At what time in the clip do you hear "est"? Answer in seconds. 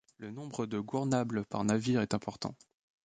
2.01-2.15